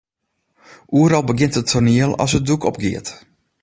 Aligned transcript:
Oeral 0.95 1.25
begjint 1.29 1.59
it 1.59 1.69
toaniel 1.71 2.11
as 2.23 2.31
it 2.37 2.45
doek 2.47 2.63
opgiet. 2.69 3.07